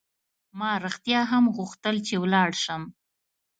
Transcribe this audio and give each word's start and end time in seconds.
ما 0.59 0.71
رښتیا 0.85 1.21
هم 1.31 1.45
غوښتل 1.57 1.95
چې 2.07 2.15
ولاړ 2.23 2.49
شم. 2.63 2.83